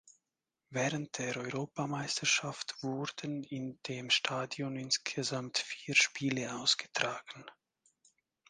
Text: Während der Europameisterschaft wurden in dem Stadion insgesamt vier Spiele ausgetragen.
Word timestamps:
Während 0.71 1.19
der 1.19 1.37
Europameisterschaft 1.37 2.73
wurden 2.81 3.43
in 3.43 3.77
dem 3.87 4.09
Stadion 4.09 4.75
insgesamt 4.75 5.59
vier 5.59 5.93
Spiele 5.93 6.55
ausgetragen. 6.55 7.45